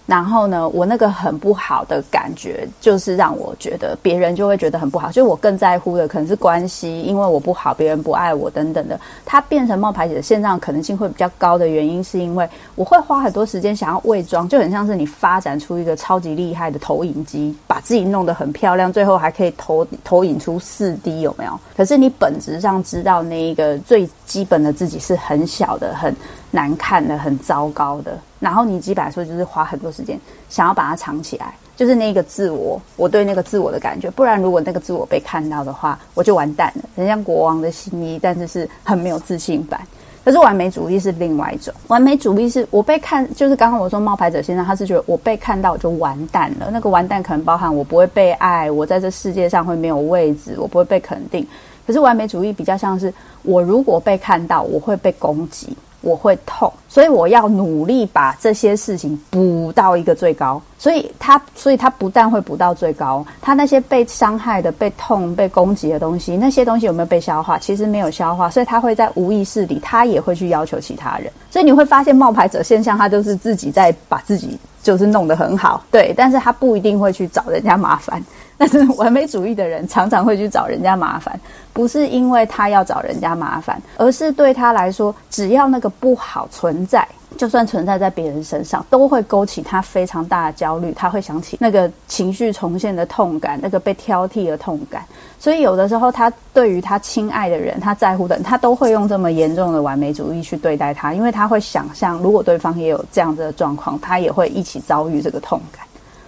[0.06, 5.10] 然后呢，我那个很不好的感觉，就是让我觉得别人就会觉得很不好。
[5.10, 9.00] 就我更在乎的可能是关系，因为我不好，别人不爱我等等的。
[9.24, 21.58] 它变成冒牌者现状可能性会比较高的原因，是因为我会花很多时间想要伪装，就很像是你发展出一个超级厉害的投影机，把自己弄得很漂亮，最后还可以投投影出四 D，有没有？
[21.74, 26.14] 可是你本质上知道那一个最基本的自己是很小的，很。
[26.50, 34.10] 难看的、很糟糕的，然后你基本来说就是花很多时间想要把它藏起来，就是那个自我，我对那个自我的感觉。
[34.10, 39.80] 不然如果那个自我被看到的话，我就完蛋了，很像国王的新衣，但是是很没有自信感。
[40.22, 46.70] 可是完美主义是另外一种，完美主义是我被看，就是刚刚我说冒牌者先生，他是觉得我被看到我就完蛋了。
[46.70, 51.46] 那个完蛋可能包含我不会被爱，我在这世界上会没有位置，我不会被肯定。
[51.86, 55.76] 可是完美主义比较像是我如果被看到，我会被攻击。
[56.04, 60.60] 我会痛，所以我要努力把这些事情补到一个最高。
[60.78, 67.58] 所以他，所以他不但会补到最高，他那些被伤害的、被痛、被攻击的东西，那些东西有没有被消化？
[67.58, 71.32] 其实没有消化，所以他会在无意识里，他也会去要求其他人。
[71.50, 78.22] 所以你会发现冒牌者现象，他就是自己在把自己就是弄得很好，对，但是他不一定会去找人家麻烦。
[78.58, 81.38] 但是完美主义的人常常会去找人家麻烦，
[81.72, 90.92] 不是因为他要找人家麻烦，而是对他来说，只要那个不好存在，就算存在在别人身上，都会勾起他非常大的焦虑。
[90.92, 95.02] 他会想起那个情绪重现的痛感，那个被挑剔的痛感。
[95.40, 105.84] 所以有的时候，他对于他亲爱的人，他在乎的人，他都会用这么严重的完美主义去对待他，因为他会想象，如果对方也有这样子的状况，他也会一起遭遇这个痛感。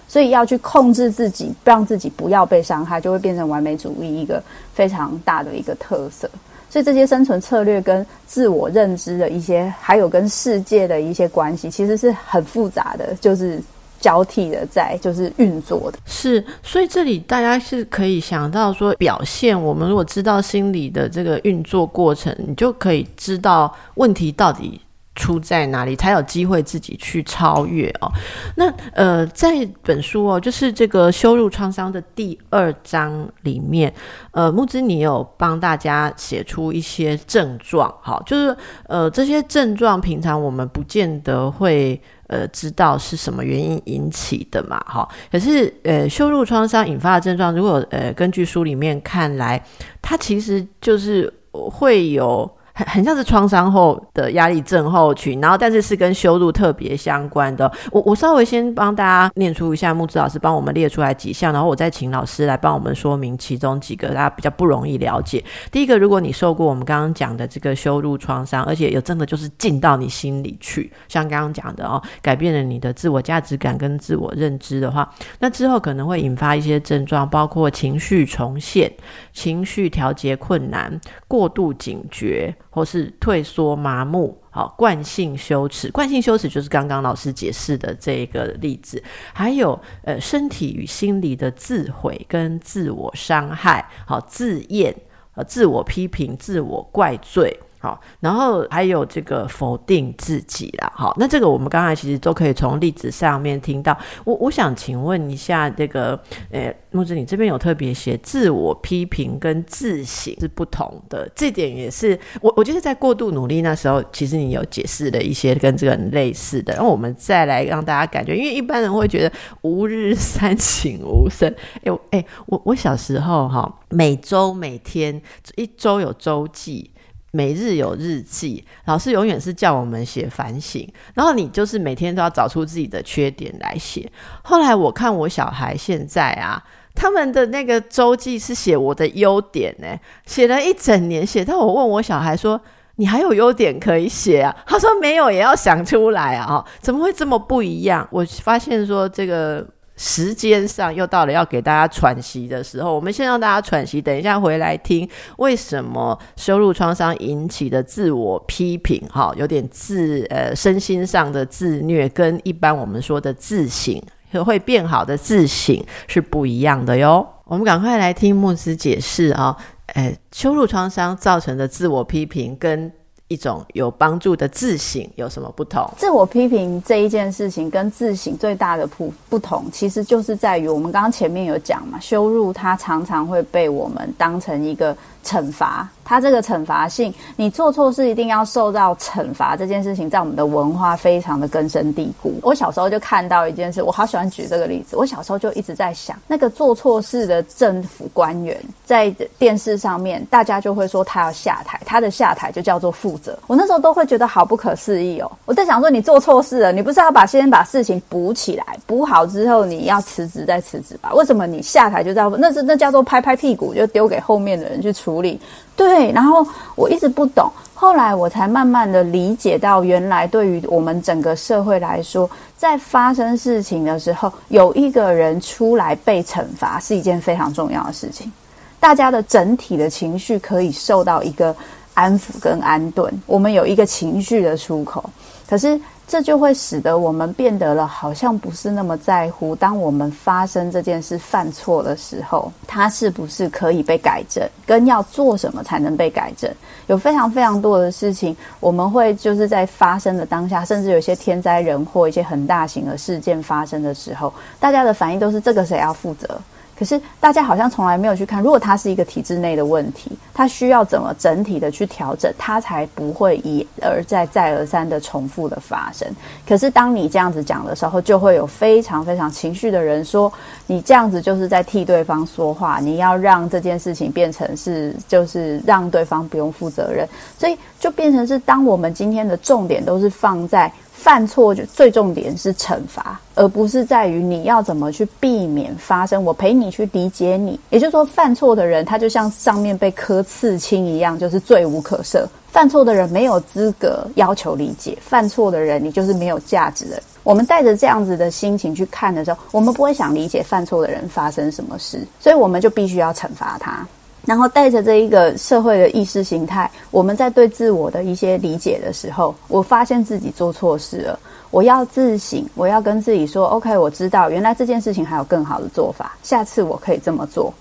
[0.07, 4.41] 所以要去控制自己，让自己不要被伤害，就会变成完美主义一个
[4.73, 6.29] 非常大的一个特色。
[6.69, 13.61] 所以这些生存策略跟自我认知的一些，还有跟世界的一些关系，其实是很复杂的，就是
[14.01, 15.97] 交替的在就是运作的。
[16.05, 24.79] 是，所以这里大家是可以想到说，表现我们如果知道心理的这个运作过程，你就可以知道问题到底。
[25.17, 28.09] 出在哪里，才有机会自己去超越哦。
[28.55, 33.91] 那呃，在本书哦，就是这个羞辱创伤的第二章里面，
[34.31, 38.55] 呃，木之你有帮大家写出一些症状，好，就是
[38.87, 45.09] 呃这些症状平常我们不见得会呃知道是什么原因引起的嘛，哈。
[45.31, 49.61] 可是呃羞辱创伤引发的症状，如果呃根据书里面看来，
[50.01, 52.56] 它其实就是会有。
[52.77, 57.71] 很很像是创伤后的压力症候群，然后但是是跟羞辱特别相关的。
[57.91, 65.43] 我我稍微先帮大家念出一下，木子老师帮我们列出来几项，然后我再请老师来帮我们说明其中几个大家比较不容易了解。
[65.71, 78.91] 第一个，如果你受过我们刚刚讲的这个羞辱创伤，而且有真的就是进到你心里去，像刚刚讲的哦，改变了你的自我价值感跟自我认知的话，那之后可能会引发一些症状，包括情绪重现、
[79.33, 82.53] 情绪调节困难、过度警觉。
[82.69, 89.01] 或是退缩、麻木，好，惯性羞耻，惯性羞耻就是刚刚老师解释的这个例子。
[89.33, 94.95] 还有，呃，身体与心理的自毁跟自我伤害，好，自厌、
[95.35, 97.59] 呃，自我批评、自我怪罪。
[97.87, 100.91] 好，然后还有这个否定自己啦。
[100.93, 103.97] 好，那这个我们刚才其实都可以从例子上面听到。
[104.25, 106.19] 我我想请问一下，这个
[106.51, 116.73] 呃，木子，你这边有特别写自我批评跟自省是不同的，这点也是我我觉得在过度努力那时候，其实你有解释了一些跟这个类似的。
[116.73, 121.55] 然后我们再来让大家感觉，因为一般人会觉得吾日三省吾身。
[121.85, 125.21] 哎 哎，我我小时候哈，每周每天
[125.55, 126.91] 一周有周记。
[127.37, 134.11] 每日有日记，老师永远是叫我们写反省，然后你就是每天都要找出自己的缺点来写。
[134.41, 136.59] 后来我看我小孩现在啊，
[136.95, 139.87] 他们的那个周记是写我的优点呢，
[140.25, 142.59] 写了一整年，写到我问我小孩说
[142.97, 148.07] ：“你还有优点可以写啊？” 他说：“没有，也要想出来啊！”怎么会这么不一样？
[148.09, 149.63] 我发现说这个。
[149.97, 164.01] 时间上又到了要给大家喘息的时候，我们先让大家喘息，等一下回来听为什么羞辱创伤引起的自我批评，哈，有点自呃身心上的自虐，跟一般我们说的自省
[164.45, 167.27] 会变好的自省是不一样的哟。
[167.45, 169.57] 我们赶快来听牧师解释啊，
[169.87, 172.91] 呃，羞辱创伤造成的自我批评跟。
[173.27, 175.89] 一种有帮助的自省有什么不同？
[175.97, 184.95] 自我批评这一件事情跟自省最大的不不同，其实就是在于我们刚刚前面有讲嘛，羞辱它常常会被我们当成一个。
[185.27, 192.33] 惩罚，它这个惩罚性，你做错事一定要受到惩罚，这件事情在我们的文化非常的根深蒂固。
[192.41, 194.95] 我小时候就看到一件事，我好喜欢举这个例子。
[194.95, 203.37] 我小时候就一直在想，那个做错事的政府官员在电视上面，大家就会说他要下台，他的下台就叫做负责。
[203.45, 205.31] 我那时候都会觉得好不可思议哦。
[205.45, 211.13] 我在想说，你做错事了，你不是要把先把事情补起来，补好之后你要辞职再辞职吧？
[211.13, 214.97] 为什么你下台就叫那是那叫做拍拍屁股就丢给后面的人去？
[214.97, 215.39] 处理
[215.75, 228.31] 对，对然后我一直不懂，后来我才慢慢的理解到，原来对于我们整个社会来说，在发生事情的时候，有一个人出来被惩罚是一件非常重要的事情，
[228.79, 231.55] 大家的整体的情绪可以受到一个
[231.95, 235.03] 安抚跟安顿，我们有一个情绪的出口，
[235.49, 235.81] 可是。
[236.07, 239.53] 这就会使得我们变得了，好像不是那么在乎。
[239.53, 246.49] 当我们发生这件事犯错的时候，它是不是可以被改正，跟要做什么才能被改正？
[246.87, 256.39] 有非常非常多的事情，我们会就是在发生的当下，甚至有些天灾人祸、一些很大型的事件发生的时候，大家的反应都是这个谁要负责？
[256.77, 266.07] 可是大家好像从来没有去看，如果它是一个体制内的问题，它需要怎么整体的去调整，它才不会一而再再而三的重复的发生。
[266.47, 270.31] 可是当你这样子讲的时候，就会有非常非常情绪的人说，
[270.67, 277.09] 你这样子就是在替对方说话，你要让这件事情变成是就是让对方不用负责任，
[277.39, 280.71] 所以就变成是当我们今天的重点都是放在。
[280.99, 286.21] 犯错就最重点是惩罚，而不是在于你要怎么去避免发生。
[286.21, 292.25] 我陪你去理解你，也就是说，犯错的人他就像上面被磕刺青一样，就是罪无可赦。
[292.51, 297.01] 犯错的人没有资格要求理解，犯错的人你就是没有价值的。
[297.23, 303.87] 我们带着这样子的心情去看的时候，我们不会想理解犯错的人发生什么事，所以我们就必须要惩罚他。
[304.27, 317.53] 然后带着这一个社会的意识形态，我们在对自我的一些理解的时候，我发现自己做错事了，我要自省，我要跟自己说：“OK，我知道原来这件事情还有更好的做法，下次我可以这么做。”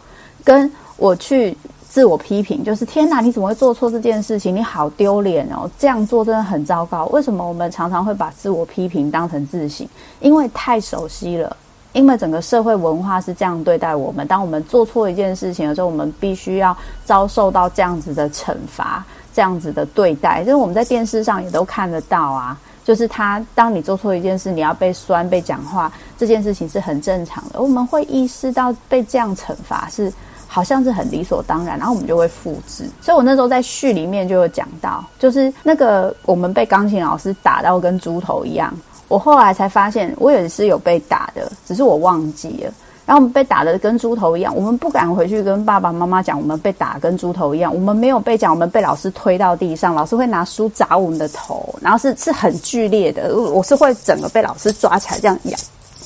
[0.45, 1.57] 跟我去。
[1.89, 4.55] 自我批评，就是天哪，你怎么会做错这件事情？
[4.55, 5.71] 你好丢脸哦！
[5.79, 7.07] 这样做真的很糟糕。
[7.07, 9.89] 为什么我们常常会把自我批评当成自省？
[10.21, 11.57] 因为太熟悉了，
[11.97, 14.27] 因为整个社会文化是这样对待我们。
[14.27, 16.77] 当我们做错一件事情的时候，我们必须要
[17.07, 20.45] 遭受到这样子的惩罚，这样子的对待。
[20.45, 22.59] 就是我们在电视上也都看得到啊。
[22.85, 27.61] 就是他，当你做错一件事，你要被酸、被讲话，这件事情是很正常的。
[27.61, 30.13] 我们会意识到被这样惩罚是
[30.47, 32.89] 好像是很理所当然，然后我们就会复制。
[33.01, 38.73] 所以我那时候在序里面就有讲到，就是那个我们被钢琴老师打到跟猪头一样。
[39.09, 42.73] 我后来才发现，我也是有被打的，只是我忘记了。
[43.07, 47.73] 然后我们被打的跟猪头一样，我们不敢回去跟爸爸妈妈讲，我们被打跟猪头一样。
[47.73, 53.33] 我们没有被讲，我们被老师推到地上，老师会拿书砸我们的头，然后是是很剧烈的。
[53.37, 55.57] 我是会整个被老师抓起来这样摇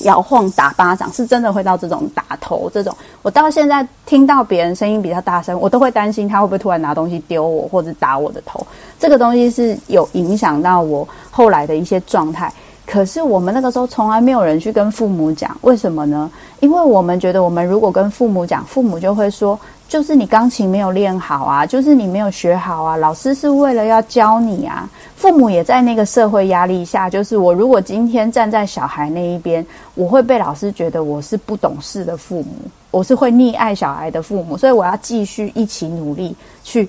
[0.03, 2.95] 摇晃打巴掌，是真的会到这种打头这种。
[3.23, 8.67] 我到现在听到别人声音比较大声，我都会担心他会不会突然拿东西丢我或者打我的头。
[8.99, 12.53] 这个东西是有影响到我后来的一些状态。
[12.91, 16.29] 可是我们那个时候从来没有人去跟父母讲，为什么呢？
[16.59, 19.57] 因为我们觉得，我们如果跟父母讲，父母就会说，
[19.89, 24.91] 就是你钢琴没有练好啊，就是你没有学好啊，老师是为了要教你啊。
[25.15, 29.65] 父母也在那个社会压力下，就是我如果今天站在小孩那一边，
[29.95, 32.55] 我会被老师觉得我是不懂事的父母，
[32.91, 36.35] 我是会溺爱小孩的父母，所以我要继续一起努力
[36.65, 36.89] 去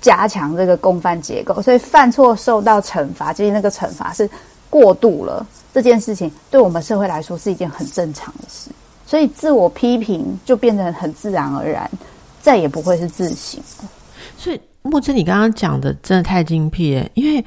[0.00, 4.28] 加强这个共犯结构，所以犯错受到惩罚，其实那个惩罚是。
[4.68, 8.70] 过度了这件事情，对我们社会来说是一件很正常的事，
[9.06, 11.90] 所以自我批评就变成很自然而然，
[12.40, 13.60] 再也不会是自省。
[14.36, 17.44] 所以木之，你刚刚讲的真的太精辟了，因为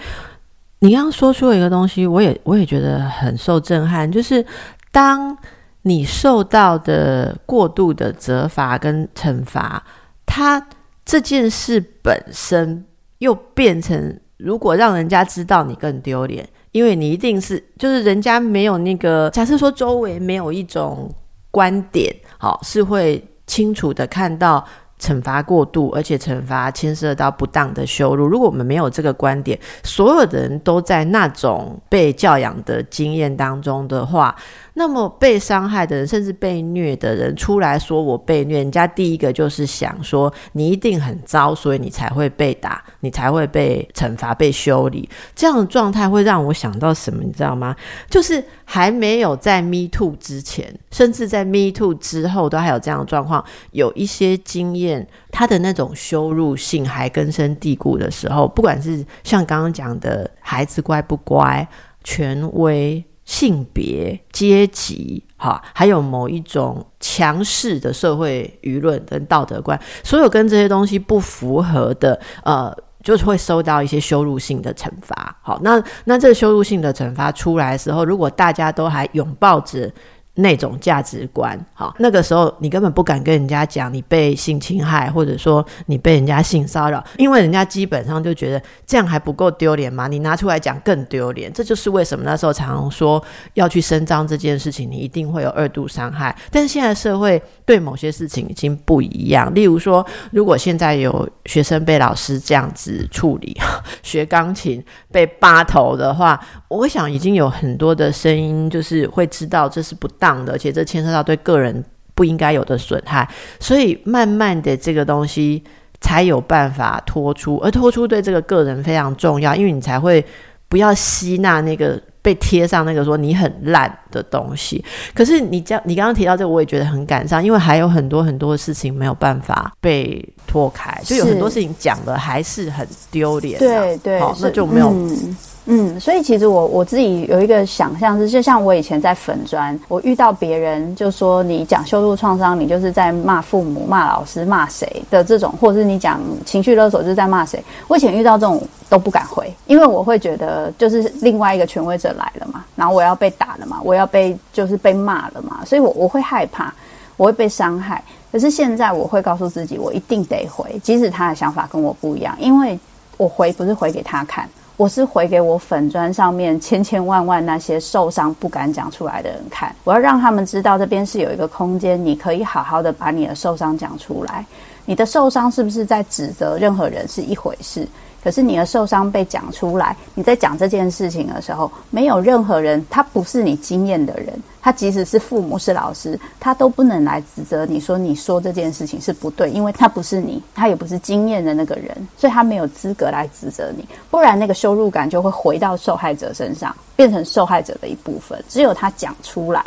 [0.79, 4.45] 你刚刚说出了一个东西，我也我也觉得很受震撼，就是
[4.91, 5.37] 当
[5.81, 9.83] 你受到的过度的责罚跟惩罚，
[10.25, 10.65] 它
[11.05, 12.83] 这件事本身
[13.19, 16.47] 又变成，如果让人家知道你更丢脸。
[16.71, 21.09] 因为你一定是，就是人家没有那个假设说周围没有一种
[21.51, 24.63] 观点，好是会清楚的看到
[24.99, 28.27] 惩罚过度，而且惩罚牵涉到不当的羞辱。
[28.27, 34.35] 如果我们没有这个观点，所有的人都在那种被教养的经验当中的话。
[34.79, 45.09] 那么被伤害的人，甚至被虐的人出来说我被虐，人家第一个就是想说你一定很糟，所以你才会被打，你才会被惩罚、被修理。
[45.35, 47.21] 这样的状态会让我想到什么？
[47.21, 47.75] 你知道吗？
[48.09, 53.43] 就是还没有在 Me Too 之前，甚至在 Me Too 之后，都还有这样的状况。
[53.71, 61.67] 有一些经验，他的那种羞辱性还根深蒂固的时候，不管是像刚刚讲的孩子乖不乖、
[62.01, 63.03] 权威。
[63.29, 75.37] 性别、阶级，哈，还有某一种强势的社会舆论跟道德观，所有跟这些东西不符合的，呃，就是会受到一些羞辱性的惩罚。
[75.43, 79.91] 好，那那这羞辱性的惩罚出来的时候，如果大家都还拥抱着。
[80.39, 90.07] 那种价值观，好，那个时候你根本不敢跟人家讲你被性侵害，或者说你被人家性骚扰，因为人家基本上就觉得这样还不够丢脸吗？
[90.07, 91.51] 你拿出来讲更丢脸。
[91.51, 93.23] 这就是为什么那时候常常说
[93.53, 96.35] 要去伸张这件事情，你一定会有二度伤害。
[96.51, 103.57] 但是现在社会对某些事情已经不一样，例如说，如果现在有学生被老师这样子处理，
[104.03, 110.45] 学钢琴被扒头的话，我想已经有很多的声音就是会知道这是不当。
[110.45, 113.27] 的，而且这牵涉到对个人不应该有的损害，
[113.59, 115.63] 所以慢慢的这个东西
[116.01, 120.23] 才有办法脱出，而脱出对这个个人非常重要，因为你才会
[120.67, 124.83] 不要吸纳那个被贴上那个说你很烂的东西。
[125.15, 133.57] 可是你讲你刚刚提到这个，我也觉得很感伤，因为还有很多很多事情没有办法被脱开，就有很多事情讲的还是很丢脸。
[133.57, 134.91] 对对，好，那就没有。
[134.91, 135.37] 嗯，
[135.71, 147.63] 嗯所以其实我我自己有一个想象是，就像我以前在粉砖，我遇到别人就说你讲羞辱创伤，你就是在骂父母、骂老师、骂谁的这种，或者是你讲情绪勒索就是在骂谁。
[147.87, 148.59] 我以前遇到这种
[148.89, 156.73] 都不敢回，因为我会觉得就是另外一个权威者来了嘛，然后我要被打了嘛，我要被就是被骂了嘛，所以我我会害怕，
[157.15, 158.03] 我会被伤害。
[158.31, 162.79] 可是现在我会告诉自己，我一定得回，即使他的想法跟我不一样，因为
[163.17, 164.49] 我回不是回给他看。
[164.79, 174.45] 我是回给我粉砖上面千千万万那些受伤不敢讲出来的人看，我要让他们知道这边是有一个空间，你可以好好的把你的受伤讲出来。
[174.85, 177.85] 你的受伤是不是在指责任何人是一回事，
[178.23, 198.43] 可是你的受伤被讲出来，你在讲这件事情的时候，没有任何人，他不是你经验的人，他即使是父母是老师，他都不能来指责你说你说这件事情是不对，因为他不是你，他也不是经验的那个人，所以他没有资格来指责你，不然那个羞辱感就会回到受害者身上，变成受害者的一部分。
[198.49, 199.65] 只有他讲出来，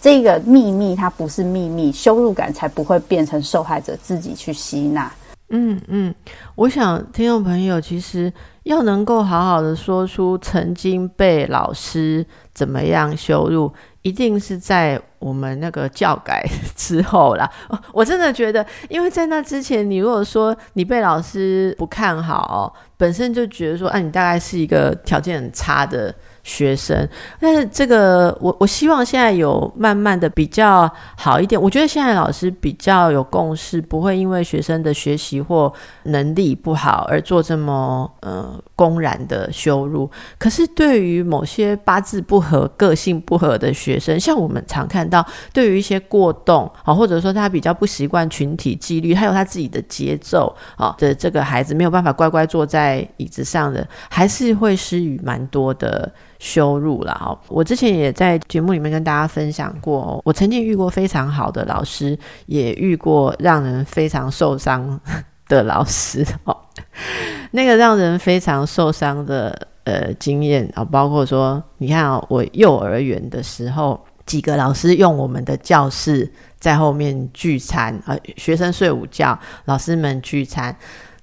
[0.00, 5.10] 这个秘密它不是秘密，羞辱感才不会变成受害者自己去吸纳。
[5.50, 6.14] 嗯嗯，
[6.56, 8.30] 我想听众朋友其实
[8.64, 13.72] 要能够好好的说出曾经被老师怎么样羞辱，
[14.02, 16.46] 一定是在我们那个教改
[16.76, 17.50] 之后啦。
[17.94, 26.14] 我真的觉得，因为在那之前，你如果说你被老师不看好，本身就觉得说，啊，你大概是一个条件很差的。
[26.48, 27.06] 学生，
[27.38, 31.60] 但是这个我我希望现在有慢慢的比较好一点。
[31.60, 35.70] 我觉得现在老师比较有共识，不会因为学生的学习或
[36.04, 40.10] 能力不好而做这么呃公然的羞辱。
[40.38, 56.10] 可是对于某些八字不合、个性不合的学生，像我们常看到，对于一些过动啊，或者说他比较不习惯群体纪律，还有他自己的节奏啊的这个孩子，没有办法乖乖坐在椅子上的，还是会施予蛮多的。
[56.38, 57.38] 羞辱了哈！
[57.48, 65.00] 我之前也在节目里面跟大家分享过，我曾经遇过非常好的老师，也遇过让人非常受伤
[65.48, 66.56] 的老师 哦。
[67.50, 76.30] 那个让人非常受伤的呃经验啊，包括说，你看啊，我幼儿园的时候，几个老师用我们的教室
[76.60, 80.76] 在后面聚餐啊，学生睡午觉，老师们聚餐。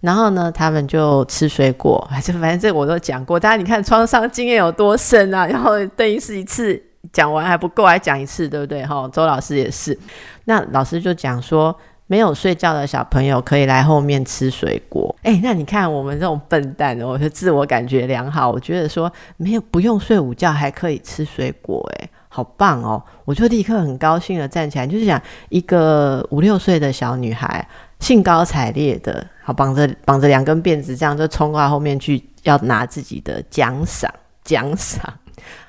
[0.06, 3.40] 然后呢，他们就吃水果， 还是反正这我都讲过。
[3.40, 5.48] 大家你看创伤经验有多深啊？
[5.48, 6.80] 然后等于是一次
[7.12, 8.86] 讲完还不够，还讲一次，对不对？
[8.86, 9.98] 哈，周老师也是。
[10.44, 11.76] 那老师就讲说，
[12.06, 15.16] 没有睡觉的小朋友可以来后面吃水果。
[15.24, 23.02] 哎，那你看我们这种笨蛋，我就自我感觉良好，我觉得说没有不用睡午觉还可以吃水果，哎，好棒哦！
[23.26, 27.68] 我就立刻很高兴的站起来，就是讲一个五六岁的小女孩。
[28.02, 34.12] 兴高采烈的，好绑着绑着两根辫子，这样就冲到后面去，要拿自己的奖赏。
[34.44, 35.02] 奖赏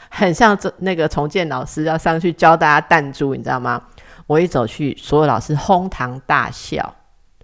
[0.08, 3.82] 很像这那个重建老师要上去教大家弹珠，你知道吗？
[4.26, 6.94] 我一走去，所有老师哄堂大笑。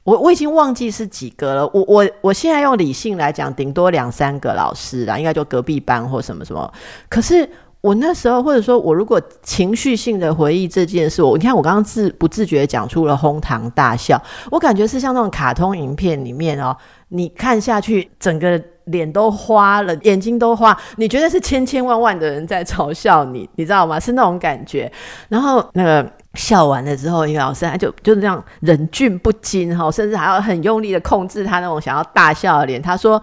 [0.04, 1.66] 我我已经忘记是几个了。
[1.68, 6.72] 我我我现在用理性来讲，顶多两三个老师啦，应该就隔壁班或什么什么。
[7.10, 7.46] 可是。
[7.82, 14.22] 我那时候，或者说我如果情绪性的回忆这件事，我你看我刚刚自不自觉讲出了哄堂大笑，
[14.52, 16.76] 我感觉是像那种卡通影片里面哦，
[17.08, 23.98] 你看下去整个脸都花了，眼睛都花，你觉得是千千万万的人在嘲笑你， 你知道吗？
[23.98, 24.90] 是那种感觉。
[25.28, 32.80] 然后那个笑完了之后，一个老师他就就是这样忍俊不禁哈，甚至还要很用力的控制他那种想要大笑的脸。
[32.80, 33.20] 他说。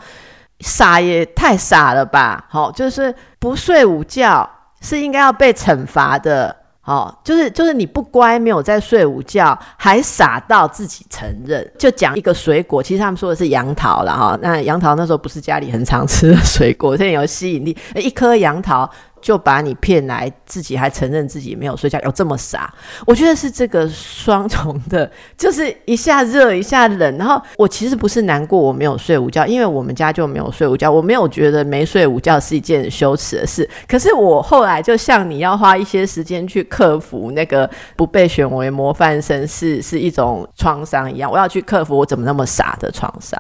[0.60, 2.45] 傻也太傻了吧！
[2.49, 4.49] 好，就是不睡午觉
[4.82, 6.55] 是应该要被惩罚的。
[6.82, 11.72] 好，就是就是你不乖，没有在睡午觉，还傻到自己承认。
[11.78, 14.36] 就讲一个水果，其实他们说的是杨桃了哈。
[14.41, 17.78] 那杨桃那时候不是家里很常吃的水果，现在有吸引力。
[17.95, 18.89] 一颗杨桃。
[19.22, 22.74] 就把你骗来，自己还承认自己没有睡觉，有这么傻？
[23.05, 27.17] 我觉得是这个双重的，就是一下热一下冷。
[27.17, 33.70] 然后我其实不是难过我没有睡午觉，因为我们家就没有睡午觉，我没有觉得没睡午觉是一件羞耻的事。
[33.88, 43.39] 可是我后来就像你要花一些时间去克服那个不被选为模范生是是一种创伤一样，我要去克服我怎么那么傻的创伤。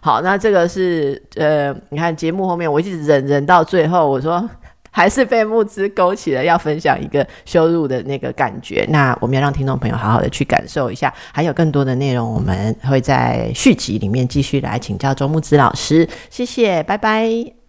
[0.00, 4.48] 好，那这个是呃，你看节目后面我一直忍忍到最后，我说。
[4.90, 11.12] 还是被木之勾起了要分享一个羞辱的那个感觉，那我们要让听众朋友好好的去感受一下。
[11.32, 16.08] 还有更多的内容，我们会在续集里面继续来请教周木之老师。
[16.28, 17.59] 谢谢，拜拜。